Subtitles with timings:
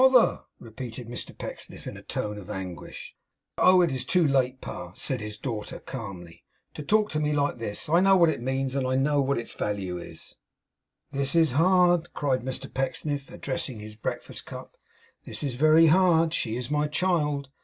[0.01, 3.15] 'Bother!' repeated Mr Pecksniff, in a tone of anguish.
[3.59, 3.85] 'Oh!
[3.85, 6.43] 'tis too late, Pa,' said his daughter, calmly
[6.73, 7.87] 'to talk to me like this.
[7.87, 10.37] I know what it means, and what its value is.'
[11.11, 14.75] 'This is hard!' cried Mr Pecksniff, addressing his breakfast cup.
[15.25, 16.33] 'This is very hard!
[16.33, 17.51] She is my child.